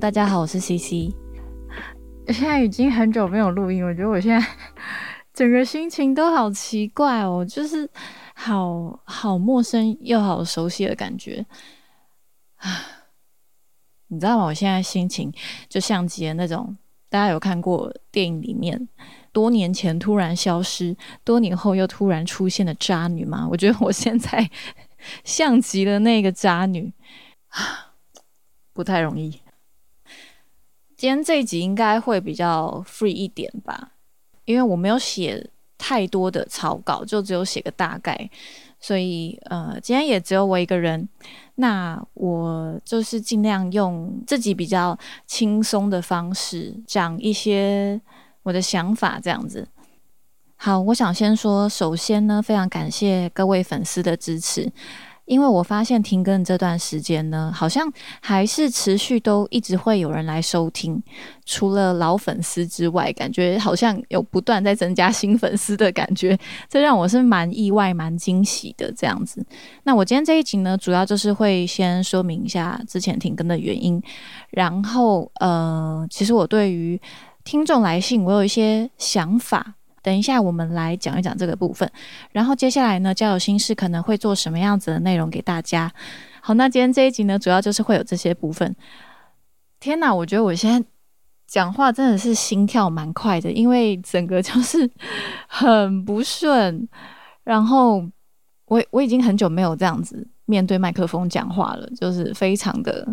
[0.00, 1.12] 大家好，我是 CC。
[2.28, 4.46] 现在已经很久没有录音，我觉得我现在
[5.34, 7.90] 整个心情都好奇怪哦，就是
[8.36, 11.44] 好好陌生又好熟悉的感觉
[12.58, 12.70] 啊！
[14.06, 14.44] 你知道吗？
[14.44, 15.32] 我现在心情
[15.68, 16.76] 就像极了那种
[17.10, 18.88] 大家有看过电影里面
[19.32, 23.48] 多年前突然消失，多年后又突然出现的渣女吗？
[23.50, 24.48] 我觉得我现在
[25.24, 26.92] 像极了那个渣女
[27.48, 27.94] 啊，
[28.72, 29.40] 不太容易。
[30.98, 33.92] 今天这一集应该会比较 free 一点吧，
[34.44, 38.28] 因为我没有写太多的草稿，就只有写个大概，
[38.80, 41.08] 所以呃，今天也只有我一个人。
[41.54, 48.00] 那我就是尽量用自己比较轻松的方式讲一些
[48.42, 49.68] 我的想法，这样子。
[50.56, 54.68] 好，我想先说，首先呢，非常感谢各位粉丝的支持。
[55.28, 57.86] 因为我发现停更这段时间呢，好像
[58.20, 61.00] 还是持续都一直会有人来收听，
[61.44, 66.36] 除了老粉丝之外，感觉好像有不断在增加新粉丝的感觉，
[66.68, 69.44] 这让我是蛮意外、蛮惊喜的这样子。
[69.84, 74.02] 那我今天这一集呢，主要就是会先说明一下之前停更的原因，
[74.50, 77.00] 然后呃，其实我对于
[77.44, 79.74] 听众来信，我有一些想法。
[80.08, 81.86] 等一下，我们来讲一讲这个部分。
[82.32, 85.92] 然后接下来呢，交友心事可能会做什么样子的内容给大家？
[86.40, 88.74] 好，那今天这一集呢，主要就是会有这些部分。
[89.78, 90.88] 天哪，我觉得我现在
[91.46, 94.90] 讲话真的是心跳蛮快的，因为整个就是
[95.46, 96.88] 很不顺。
[97.44, 98.02] 然后
[98.64, 103.06] 我我已经很久没有这样子面对麦克风讲话了，就是非常的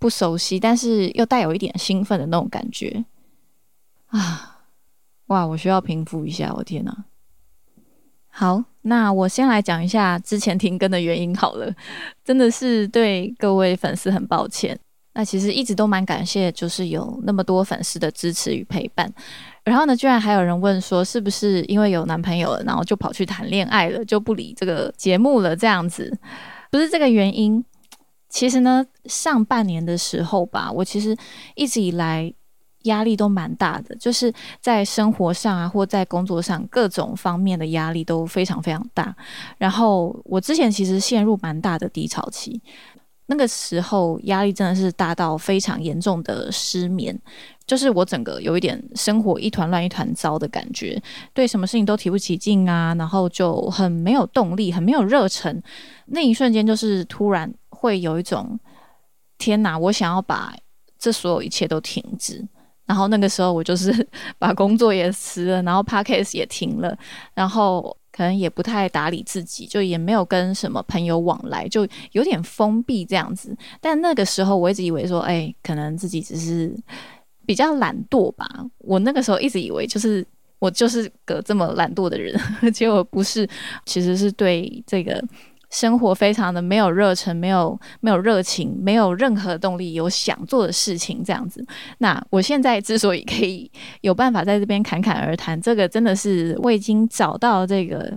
[0.00, 3.04] 不熟悉，但是又带有一点兴奋的那种感觉
[4.08, 4.56] 啊。
[5.28, 7.04] 哇，我需要平复一下，我天哪！
[8.30, 11.74] 好，那我先来讲一下之前停更的原因好了，
[12.24, 14.78] 真的是对各位粉丝很抱歉。
[15.14, 19.12] 那其实一直都蛮感谢，就是有那么多粉丝的支持与陪伴。
[19.64, 25.56] 然后呢，居然还有人问说，是不是因为有男朋友了，然后就跑去谈恋爱了，就不理这个节目了？
[25.56, 26.16] 这样子
[26.70, 27.64] 不是这个原因。
[28.28, 31.16] 其实呢，上半年的时候吧，我其实
[31.54, 32.32] 一直以来。
[32.82, 39.14] 压力都蛮大的，就是在生活上啊，或在工作上，各种方面的压力都非常非常大。
[39.58, 42.60] 然后我之前其实陷入蛮大的低潮期，
[43.26, 47.18] 那个时候压力真的是大到非常严重的失眠，
[47.66, 51.02] 就是我整个有一点生活一团乱、一团糟的感觉，
[51.34, 55.62] 对什么事情都提不起劲啊，然后就很没有动力、很没有热忱。
[56.06, 58.58] 那一瞬间就是突然会有一种
[59.36, 60.54] 天哪，我想要把
[60.98, 62.46] 这所有一切都停止。
[62.88, 63.92] 然后那个时候我就是
[64.40, 66.96] 把工作也辞了，然后 podcast 也停了，
[67.34, 73.54] 然后可能也不太打理自己，就也没有跟什么朋友往来，就有点封闭这样子。
[73.78, 76.74] 但那个时候我一直以为说，哎，可能自己只是
[77.44, 78.48] 比较懒惰吧。
[78.78, 80.26] 我那个时候一直以为就是
[80.58, 82.34] 我就是个这么懒惰的人，
[82.72, 83.46] 结果不是，
[83.84, 85.22] 其实是对这个。
[85.70, 91.64] 生活非常的没有热忱，没有没有热情，没有任何动力，有想做的事情这样子。
[91.98, 93.70] 那我现在之所以可以
[94.00, 98.16] 有办法在这边侃侃而谈，这个真的是我已经找到这个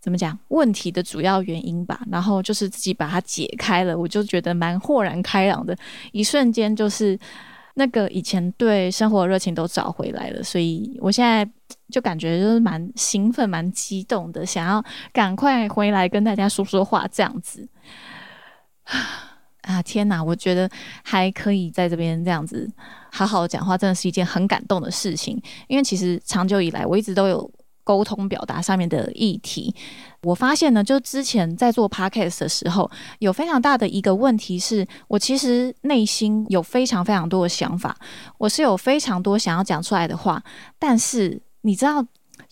[0.00, 2.00] 怎么讲问题的主要原因吧。
[2.10, 5.76] 然后就是自己把它解开了，我就觉得蛮豁然开朗的，
[6.12, 7.18] 一瞬间就是
[7.78, 10.42] 那个以前对生活热情都找回来了。
[10.42, 11.48] 所以我现在。
[11.90, 14.82] 就感觉就是蛮兴奋、蛮激动的，想要
[15.12, 17.66] 赶快回来跟大家说说话这样子。
[19.62, 20.22] 啊，天哪！
[20.22, 20.68] 我觉得
[21.02, 22.70] 还可以在这边这样子
[23.10, 25.40] 好好讲话，真的是一件很感动的事情。
[25.66, 27.50] 因为其实长久以来，我一直都有
[27.88, 29.74] 沟通表达上面的议题。
[30.22, 32.90] 我发现呢，就之前在做 podcast 的时候，
[33.20, 37.96] 有非常大的一个问题是，我其实内心有非常非常多的想法，
[38.36, 40.42] 我是有非常多想要讲出来的话，
[40.78, 41.40] 但是。
[41.62, 42.02] 你知道，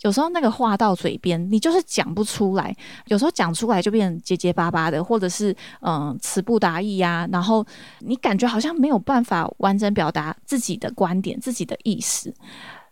[0.02, 2.74] 有时候那个话到嘴边，你就是讲不出来。
[3.06, 7.26] 有时候讲出来就变结结巴巴的，或者是嗯词不达意呀。
[7.30, 7.64] 然后
[8.00, 12.34] 你感觉好像没有办法完整表达自己的观点、自己的意思。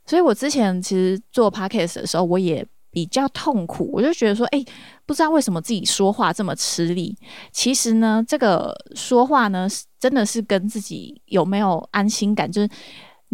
[0.07, 4.65] 所以我之前其实做 podcast 的时候，我也比较痛苦，我就觉得说，哎，
[5.07, 7.17] 不知道为什么自己说话这么吃力。
[7.53, 9.69] 其实呢，这个说话呢，
[9.99, 12.69] 真的是跟自己有没有安心感，就是。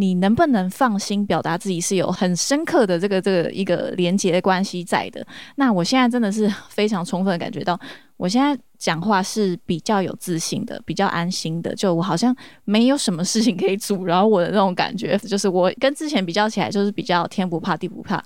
[0.00, 5.24] 你能不能放心表达自己是有很深刻的这个这个一个连接的关系在的？
[5.56, 7.78] 那我现在真的是非常充分感觉到，
[8.16, 18.24] 我现在讲话是比较有自信的，比较安心的，就我好像没有什么事情可以阻挠我的那种感觉，就是我跟之前比较起来，就是比较天不怕地不怕。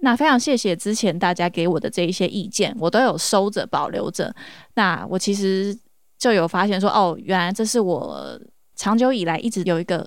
[0.00, 4.30] 那非常谢谢之前大家给我的这一些意见，我都有收着保留着。
[4.74, 5.74] 那我其实
[6.18, 8.38] 就有发现说，哦，原来这是我
[8.76, 10.06] 长久以来一直有一个。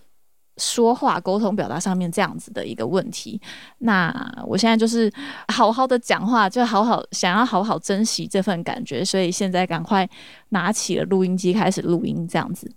[0.61, 3.41] 说话、沟通、表达上面这样子的一个问题，
[3.79, 4.13] 那
[4.45, 5.11] 我现在就是
[5.47, 10.07] 好好的讲话，就好好想要好好珍惜这份感觉，所以现在赶快
[10.49, 12.71] 拿起了录音机开始录音这样子。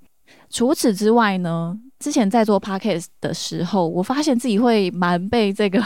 [0.48, 5.80] 除此之外呢，之前在做 podcast 的时候，我发现自己会蛮被这个。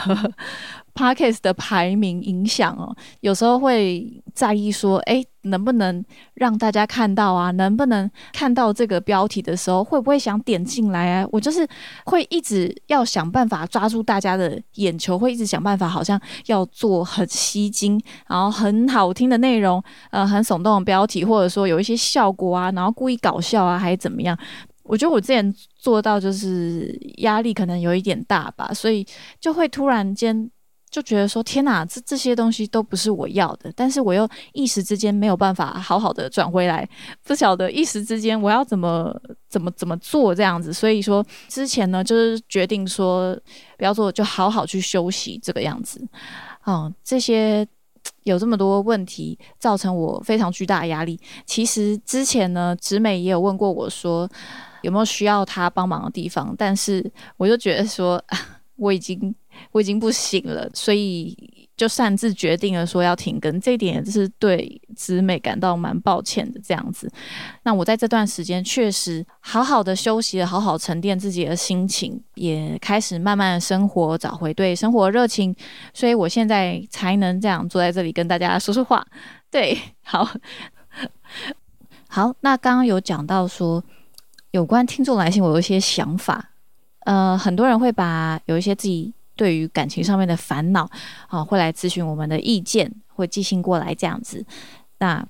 [0.99, 6.05] Podcast 的排名影响哦，有时候会在意说，哎，能不能
[6.35, 7.53] 让大家看到啊？
[7.53, 11.29] 能不能看到这个标题的时候，会不会想点进来啊？
[11.31, 11.65] 我就是
[12.06, 19.81] 会一直要想办法抓住大家的眼球，会一直想办法，好像要做很吸睛，然后很好听的内容，
[20.11, 24.37] 呃，很耸动的标题，或者说有一些效果啊，然后故意搞笑啊，还是怎么样？
[24.83, 29.06] 我觉得我之前做到就是压力可能有一点大吧，所以
[29.39, 30.50] 就会突然间。
[30.90, 36.88] 就觉得说天哪，这这些东西都不是我要的，但是我又一时之间没有办法好好的转回来，
[37.25, 39.14] 不晓得一时之间我要怎么
[39.49, 43.38] 怎么怎么做这样子，所以说之前呢就是决定说
[43.76, 46.02] 不要做，就好好去休息这个样子。
[46.67, 47.67] 嗯，这些
[48.23, 51.20] 有这么多问题造成我非常巨大的压力。
[51.44, 54.29] 其实之前呢，直美也有问过我说
[54.81, 58.23] 有没有需要他帮忙的地方，但是我就觉得说
[58.76, 59.35] 我已经。
[59.72, 61.37] 我已经不行了，所以
[61.76, 66.60] 就擅自决定了说要停更，这一点也是对子美感到蛮抱歉的。
[66.60, 67.08] 这样子，
[67.62, 75.55] 那我在这段时间确实好好的休息了，好好沉淀自己的心情，也开始慢慢的生活，找回对生活热情，
[75.94, 79.06] 所以我现在才能这样坐在这里跟大家说说话。
[79.50, 80.28] 对，好，
[82.08, 83.82] 好，那刚刚有讲到说
[84.50, 86.50] 有关听众来信，我有一些想法。
[87.04, 89.14] 呃，很多人会把有一些自己。
[89.38, 90.90] 对于感情上面的烦恼，
[91.29, 94.44] 啊，会来咨询我们的意见，会寄信过来这样子。
[94.99, 95.25] 那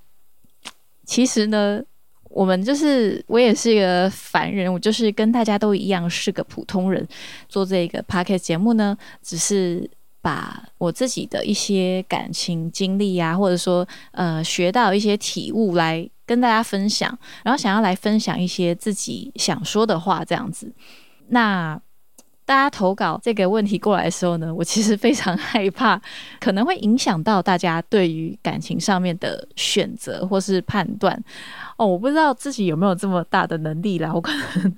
[1.05, 1.83] 其实呢，
[2.31, 7.07] 我们就是我也是一个凡人，我就是跟大家都一样是个普通人。
[7.51, 9.89] 做这个 p o c a s t 节目呢，只是
[10.23, 20.73] 把我自己的一些感情经历啊，或者说呃学到一些体悟来跟大家分享，然后想要来分享一些自己想说的话这样子。
[21.29, 21.79] 那。
[22.49, 26.01] 大家投稿这个问题过来的时候呢， 我其实非常害怕，
[26.41, 31.23] 可能会影响到大家对于感情上面的选择或是判断。
[31.77, 34.75] 哦，我不知道自己有没有这么大的能力啦，我可能。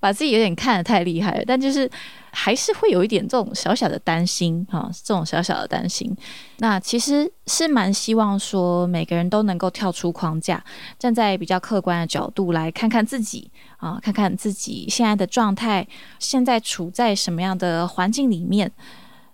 [0.00, 1.90] 把自己有点看得太厉害了，但就是
[2.32, 6.14] 还是会有一点这种小小的担心哈，这种小小的担心。
[6.58, 10.62] 那其实是蛮希望说每个人都能够跳出框架，
[10.98, 15.86] 站在比较客观的角度来看看自己啊，看看自己现在的状态，
[16.18, 18.70] 现在处在什么样的环境里面，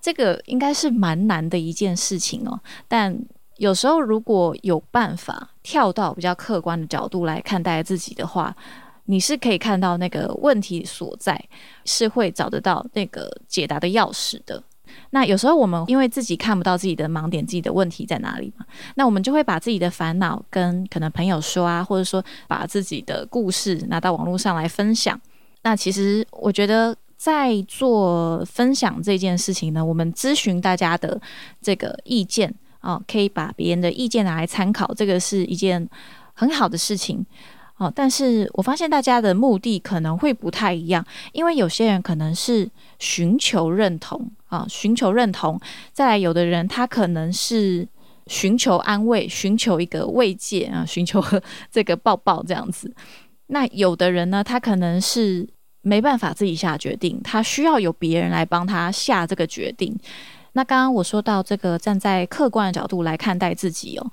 [0.00, 2.60] 这个应该是蛮难的一件事情哦。
[2.88, 3.16] 但
[3.58, 8.56] 有时候如果有办法跳到比较客观的角度来看待自己的话，
[9.06, 11.42] 你是可以看到那个问题所在，
[11.84, 14.62] 是会找得到那个解答的钥匙的。
[15.10, 25.18] 那有时候我们因为自己看不到自己的盲点，自己的问题在哪里嘛，那我们就会把自己的烦恼跟可能朋友说啊，或者说把自己的故事拿到网络上来分享。
[25.62, 31.20] 那其实我觉得在做分享这件事情呢，我们咨询大家的
[31.60, 35.88] 这个意见啊，可以把别人的意见拿来参考，这个是一件
[36.34, 37.24] 很好的事情。
[37.82, 42.70] 哦，但是我发现大家的目的可能会不太一样，因为有些人可能是
[43.00, 45.58] 寻求认同啊，寻求认同；
[45.92, 47.88] 再来，有的人他可能是
[48.28, 51.20] 寻求安慰，寻求一个慰藉啊，寻求
[51.72, 52.94] 这个抱抱这样子。
[53.48, 55.48] 那有的人呢，他可能是
[55.80, 59.98] 没办法自己下决定，他需要有别人来帮他下这个决定。
[60.52, 64.12] 那刚刚我说到这个，站在客观的角度来看待自己哦，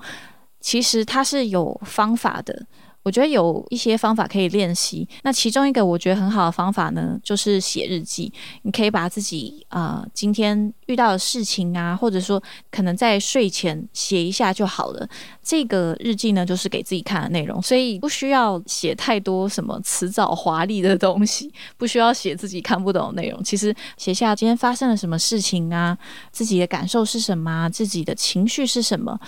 [0.60, 2.66] 其实他是有方法的。
[3.10, 5.08] 我觉得有一些方法可以练习。
[5.24, 8.32] 那其中一个我觉得很好的方法呢，就是写日记。
[8.62, 12.40] 你可以把自己啊今天遇到的事情啊，或者说
[12.70, 15.10] 可能在睡前写一下就好了。
[15.42, 23.44] 这个日记呢，就是给自己看的内容，所以不需要写太多什么辞藻华丽的东西，不需要写自己看不懂的内容。
[23.44, 25.98] 其实写下今天发生了什么事情啊，
[26.32, 29.20] 自己的感受是什么，自己的情绪是什么。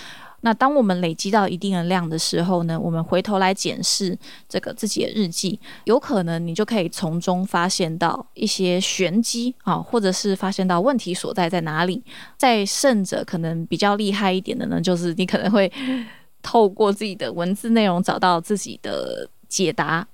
[0.42, 4.18] 那当我们累积到一定的量的时候呢，我们回头来检视
[4.50, 12.04] 这个自己的日记，有可能你就可以从中发现到一些玄机啊，或者是发现到问题所在在哪里。
[12.38, 15.72] 再甚者，可能比较厉害一点的呢，就是你可能会
[16.42, 20.08] 透过自己的文字内容找到自己的解答。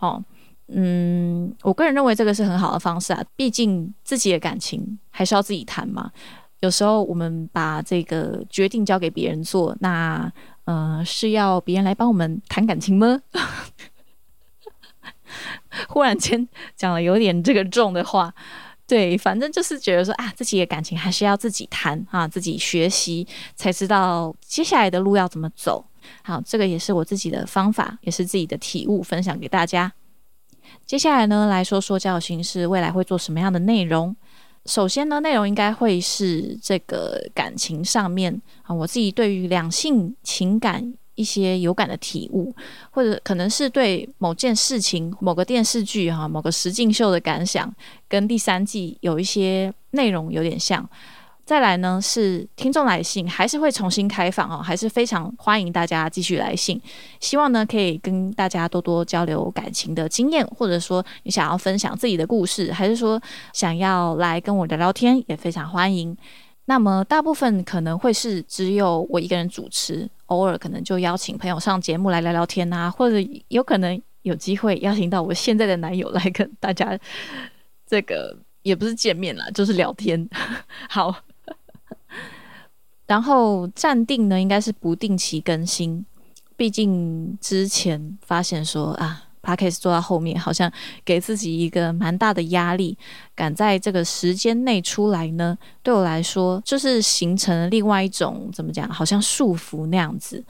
[0.00, 0.22] 哦，
[0.68, 6.10] 嗯，我个人认为这个是很好的方式啊，毕竟自己的感情还是要自己谈嘛。
[6.64, 10.32] 有时候我们把这个决定交给别人做，那
[10.64, 13.20] 呃是要别人来帮我们谈感情吗？
[15.88, 18.32] 忽然间讲了有点这个重的话，
[18.86, 25.84] 对，反正就是觉得说啊，自己的感情还是要自己谈啊，自己学习才知道接下来的路要怎么走。
[26.22, 29.92] 好，这个也是我自己的方法，也是自己的体悟，分享给大家。
[30.86, 34.16] 接下来呢，来说说教形式未来会做什么样的内容。
[34.66, 42.54] 首先呢，内容应该会是这个感情上面啊，我自己对于两性情感一些有感的体悟，
[42.90, 47.72] 或者可能是对某件事情、某个电视剧哈、某个实境秀的感想，
[48.08, 50.88] 跟第三季有一些内容有点像。
[51.44, 56.80] 再来呢是听众来信，还是会重新开放哦，还是非常欢迎大家继续来信。
[57.20, 63.20] 希望呢可以跟大家多多交流感情的经验，或者说你想要分享自己的故事，还是说
[63.52, 66.16] 想要来跟我聊聊天，也非常欢迎。
[66.64, 73.16] 那么大部分可能会是只有我一个人主持，偶尔可能就邀请朋友上节目来聊聊天啊，或者
[73.48, 76.98] 有可能有机会邀请到我现在的男友来跟大家
[77.86, 80.26] 这个也不是见面啦，就是聊天。
[80.88, 81.14] 好。
[83.06, 86.04] 然后暂定呢，应该是不定期更新，
[86.56, 90.72] 毕竟之前发现说啊 p a c k a g e 做到后面好像
[91.04, 92.96] 给自己一个蛮大的压力，
[93.34, 100.42] 赶在这个时间内出来呢，对我来说就是形成了另外一种怎么讲，好像束缚那样子。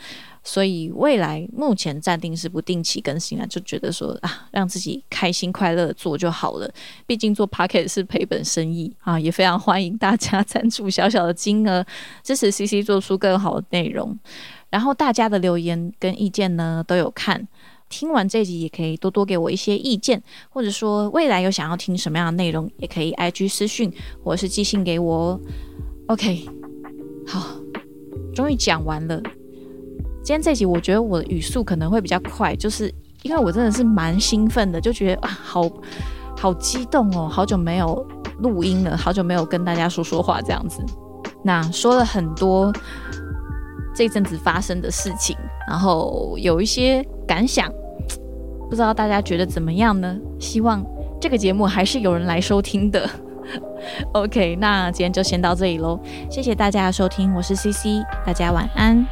[0.47, 6.71] 所以未来目前暂定是不定期更新啊，就觉得说啊，让自己开心快乐做就好了。
[7.07, 11.83] 毕竟做 p o c k e t 是赔本生意啊，也非常欢迎大家赞助小小的金额，
[12.23, 14.17] 支持 CC 做出更好的内容。
[14.69, 17.49] 然后大家的留言跟意见呢都有看，
[17.89, 23.91] 听完这集也可以多多给我一些意见，或者说未来有想要听什么样的内容，也可以 IG 私讯
[24.23, 25.41] 或是寄信给我。
[26.09, 26.47] OK，
[27.27, 27.57] 好，
[28.35, 29.23] 终于讲完了。
[30.25, 32.91] 今天这集我觉得我的语速可能会比较快，就是
[33.23, 35.71] 因为我真的是蛮兴奋的，就觉得啊，好
[36.35, 38.07] 好激动哦，好久没有
[38.39, 40.83] 录音了，好久没有跟大家说说话这样子。
[41.43, 42.73] 那说了很多
[43.95, 45.37] 这阵子发生的事情，
[45.69, 47.71] 然后有一些感想，
[48.71, 50.17] 不知道大家觉得怎么样呢？
[50.41, 50.83] 希望
[51.21, 53.07] 这个节目还是有人来收听的。
[54.15, 56.01] OK，那今天就先到这里喽，
[56.31, 59.07] 谢谢大家的收听，我是 CC，大家晚安。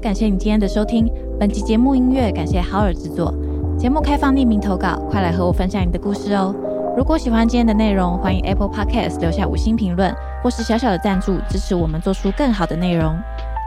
[0.00, 1.10] 感谢你今天的收听。
[1.38, 3.34] 本期节目音乐感谢好耳制作。
[3.78, 6.54] 节目开放匿名投稿，快来和我分享你的故事哦。
[6.96, 13.14] 如果喜欢今天的内容，欢迎 Apple Podcast 留下五星评论，或是小小的赞助，支持我们做出更好的内容。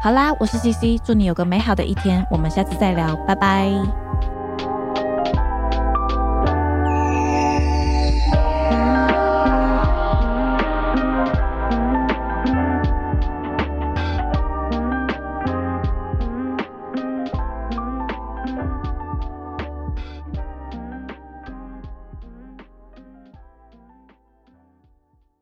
[0.01, 2.25] 好啦，我是 CC，祝你有个美好的一天。
[2.31, 4.02] 我们下次再聊，拜拜。